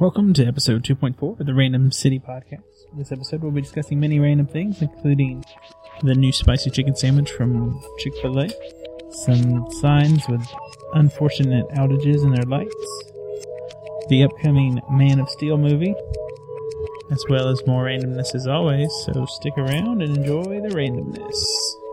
[0.00, 2.64] Welcome to episode 2.4 of the Random City Podcast.
[2.96, 5.44] This episode we'll be discussing many random things, including
[6.02, 8.48] the new spicy chicken sandwich from Chick fil A,
[9.10, 10.44] some signs with
[10.94, 12.74] unfortunate outages in their lights,
[14.08, 15.94] the upcoming Man of Steel movie,
[17.10, 21.83] as well as more randomness as always, so stick around and enjoy the randomness.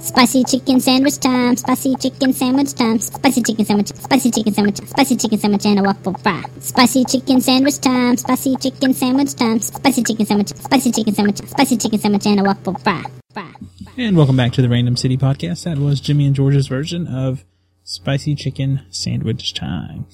[0.00, 5.16] Spicy chicken sandwich time, spicy chicken sandwich time, spicy chicken sandwich, spicy chicken sandwich, spicy
[5.16, 6.42] chicken sandwich and a waffle fry.
[6.60, 11.76] Spicy chicken sandwich time, spicy chicken sandwich time, spicy chicken sandwich, spicy chicken sandwich, spicy
[11.76, 13.04] chicken sandwich and a waffle fry.
[13.34, 13.54] Fry.
[13.98, 15.64] And welcome back to the Random City Podcast.
[15.64, 17.44] That was Jimmy and George's version of
[17.84, 20.06] Spicy Chicken Sandwich Time.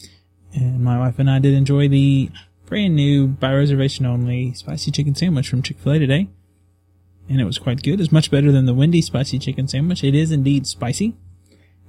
[0.55, 2.31] And my wife and I did enjoy the
[2.67, 6.29] brand new, by reservation only, spicy chicken sandwich from Chick fil A today.
[7.29, 8.01] And it was quite good.
[8.01, 10.03] It's much better than the Wendy's spicy chicken sandwich.
[10.03, 11.15] It is indeed spicy.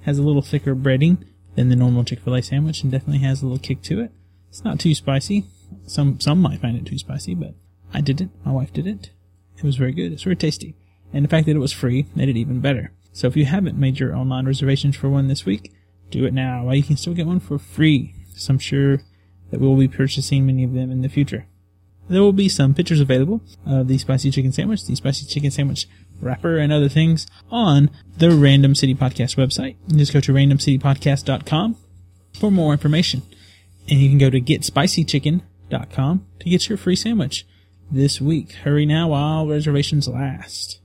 [0.02, 3.42] Has a little thicker breading than the normal Chick fil A sandwich and definitely has
[3.42, 4.12] a little kick to it.
[4.48, 5.46] It's not too spicy.
[5.86, 7.54] Some, some might find it too spicy, but
[7.92, 8.32] I didn't.
[8.44, 9.10] My wife didn't.
[9.56, 10.12] It was very good.
[10.12, 10.76] It's very tasty.
[11.12, 12.92] And the fact that it was free made it even better.
[13.12, 15.72] So if you haven't made your online reservations for one this week,
[16.10, 18.14] do it now while you can still get one for free.
[18.34, 19.02] So I'm sure
[19.50, 21.46] that we'll be purchasing many of them in the future.
[22.10, 25.86] There will be some pictures available of the spicy chicken sandwich, the spicy chicken sandwich
[26.20, 29.76] wrapper, and other things on the Random City Podcast website.
[29.88, 31.76] Just go to randomcitypodcast.com
[32.34, 33.22] for more information.
[33.88, 37.46] And you can go to getspicychicken.com to get your free sandwich
[37.92, 38.52] this week.
[38.52, 40.80] Hurry now while reservations last.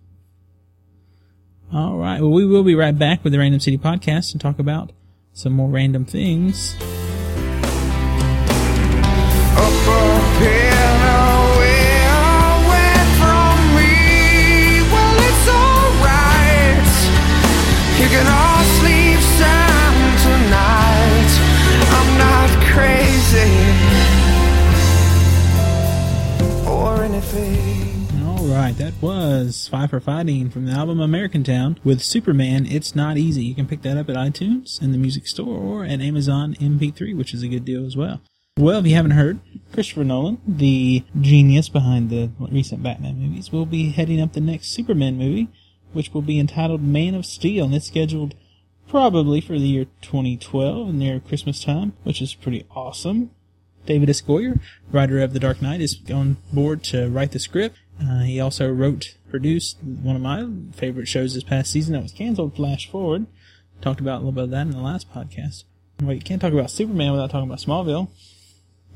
[1.73, 2.22] All right.
[2.22, 4.92] Well, we will be right back with the Random City Podcast and talk about
[5.34, 6.76] some more random things.
[9.58, 10.75] up up
[29.67, 32.66] Five for Fighting from the album American Town with Superman.
[32.66, 33.44] It's not easy.
[33.44, 37.16] You can pick that up at iTunes in the music store or at Amazon MP3,
[37.16, 38.22] which is a good deal as well.
[38.57, 39.40] Well, if you haven't heard,
[39.73, 44.69] Christopher Nolan, the genius behind the recent Batman movies, will be heading up the next
[44.69, 45.50] Superman movie,
[45.94, 48.34] which will be entitled Man of Steel, and it's scheduled
[48.88, 53.31] probably for the year 2012 near Christmas time, which is pretty awesome.
[53.85, 54.22] David S.
[54.22, 54.59] Goyer,
[54.91, 57.78] writer of The Dark Knight, is on board to write the script.
[58.01, 62.12] Uh, he also wrote, produced one of my favorite shows this past season that was
[62.12, 63.28] canceled, Flash Forward.
[63.81, 65.63] Talked about a little bit of that in the last podcast.
[66.02, 68.09] Well, you can't talk about Superman without talking about Smallville.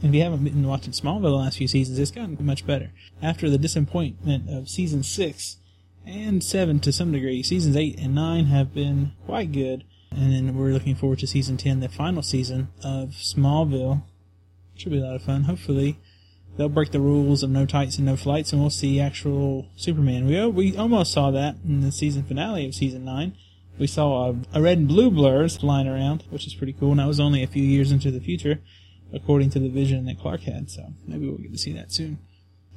[0.02, 2.92] If you haven't been watching Smallville the last few seasons, it's gotten much better.
[3.22, 5.58] After the disappointment of season 6
[6.10, 9.84] and 7 to some degree, seasons 8 and 9 have been quite good.
[10.12, 14.04] And then we're looking forward to season 10, the final season of Smallville.
[14.76, 15.44] Should be a lot of fun.
[15.44, 16.00] Hopefully,
[16.58, 20.26] they'll break the rules of no tights and no flights, and we'll see actual Superman.
[20.26, 23.36] We we almost saw that in the season finale of season nine.
[23.78, 26.92] We saw a, a red and blue blurs flying around, which is pretty cool.
[26.92, 28.62] And that was only a few years into the future,
[29.14, 30.72] according to the vision that Clark had.
[30.72, 32.20] So maybe we'll get to see that soon.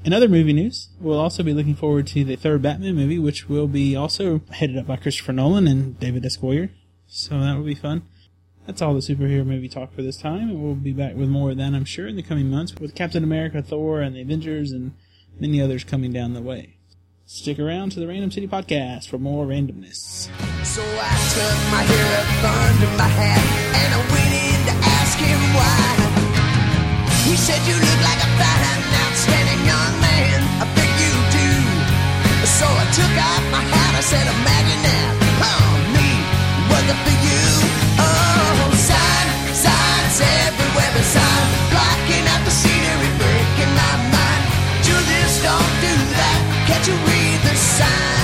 [0.04, 3.48] In other movie news, we'll also be looking forward to the third Batman movie, which
[3.48, 6.36] will be also headed up by Christopher Nolan and David S.
[6.36, 6.70] Goyer.
[7.06, 8.02] So that will be fun.
[8.66, 11.52] That's all the superhero movie talk for this time, and we'll be back with more
[11.52, 14.72] of that, I'm sure, in the coming months with Captain America, Thor, and the Avengers,
[14.72, 14.92] and
[15.38, 16.78] many others coming down the way.
[17.24, 20.28] Stick around to the Random City Podcast for more randomness.
[20.66, 21.82] So I took my
[22.42, 23.44] under my hat
[23.78, 26.02] and I went in to ask him why.
[27.30, 28.21] He said you look like
[30.62, 31.50] I bet you do.
[32.46, 33.98] So I took off my hat.
[33.98, 35.10] I said, Imagine that.
[35.42, 36.10] Oh, me
[36.70, 37.42] working for you.
[37.98, 39.26] Oh, sign,
[39.58, 41.46] signs everywhere beside.
[41.74, 44.42] Blocking out the scenery, breaking my mind.
[44.86, 46.38] Julius, don't do that.
[46.70, 48.21] Can't you read the sign?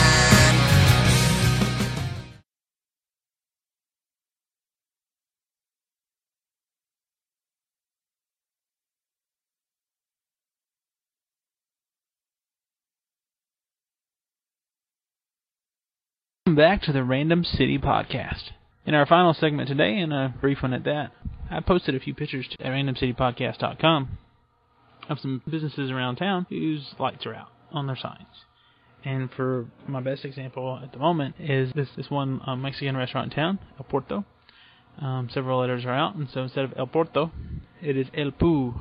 [16.58, 18.50] Back to the Random City Podcast.
[18.84, 21.12] In our final segment today, and a brief one at that,
[21.48, 24.18] I posted a few pictures at randomcitypodcast.com
[25.08, 28.26] of some businesses around town whose lights are out on their signs.
[29.04, 33.32] And for my best example at the moment is this this one um, Mexican restaurant
[33.32, 34.24] in town, El Porto.
[35.00, 37.30] Um, several letters are out, and so instead of El Porto,
[37.80, 38.74] it is El Poo.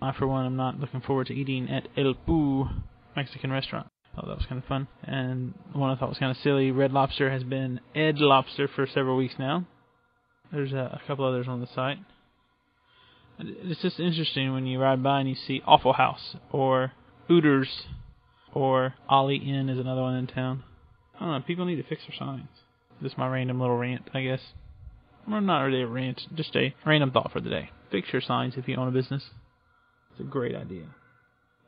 [0.00, 2.68] I, for one, am not looking forward to eating at El Poo
[3.16, 3.88] Mexican restaurant.
[4.14, 4.88] Thought that was kind of fun.
[5.02, 8.86] And one I thought was kind of silly, Red Lobster has been Ed Lobster for
[8.86, 9.66] several weeks now.
[10.52, 11.98] There's a, a couple others on the site.
[13.38, 16.92] It's just interesting when you ride by and you see Awful House or
[17.26, 17.86] Hooters
[18.52, 20.62] or Ollie Inn is another one in town.
[21.16, 21.40] I don't know.
[21.40, 22.48] People need to fix their signs.
[23.02, 24.40] Just my random little rant, I guess.
[25.28, 27.70] Well, not really a rant, just a random thought for the day.
[27.90, 29.24] Fix your signs if you own a business.
[30.12, 30.84] It's a great idea.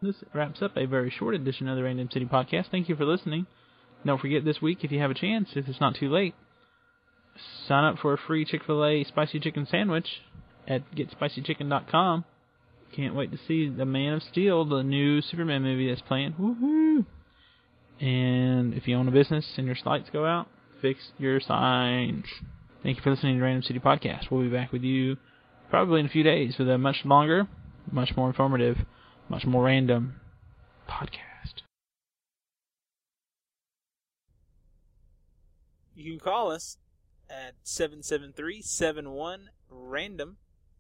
[0.07, 2.71] This wraps up a very short edition of the Random City Podcast.
[2.71, 3.47] Thank you for listening.
[4.05, 6.35] Don't forget this week, if you have a chance, if it's not too late,
[7.67, 10.07] sign up for a free Chick fil A spicy chicken sandwich
[10.69, 12.25] at getspicychicken.com.
[12.95, 16.35] Can't wait to see The Man of Steel, the new Superman movie that's playing.
[16.35, 17.05] Woohoo!
[18.01, 20.47] And if you own a business and your lights go out,
[20.81, 22.27] fix your signs.
[22.85, 24.31] Thank you for listening to Random City Podcast.
[24.31, 25.17] We'll be back with you
[25.69, 27.49] probably in a few days with a much longer,
[27.91, 28.77] much more informative,
[29.29, 30.21] much more random
[30.89, 31.63] podcast.
[35.95, 36.79] You can call us
[37.29, 40.37] at 773-71-RANDOM.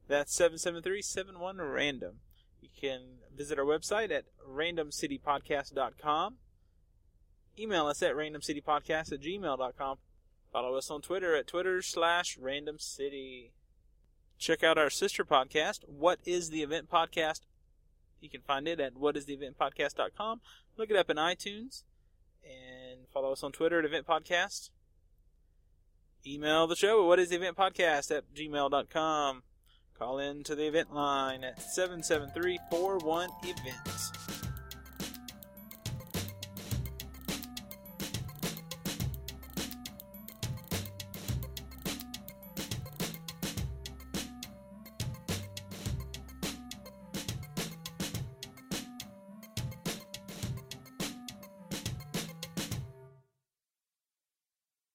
[0.09, 2.15] That's 773-71-RANDOM.
[2.61, 3.01] You can
[3.35, 6.37] visit our website at randomcitypodcast.com.
[7.59, 9.99] Email us at randomcitypodcast at gmail.com.
[10.53, 13.53] Follow us on Twitter at Twitter slash randomcity.
[14.39, 17.41] Check out our sister podcast, What is the Event Podcast?
[18.21, 20.41] You can find it at whatistheeventpodcast.com.
[20.77, 21.85] Look it up in iTunes
[22.45, 24.71] and follow us on Twitter at Event Podcast.
[26.27, 29.43] Email the show at whatistheeventpodcast at gmail.com.
[29.99, 34.46] Call in to the event line at 773 41 events.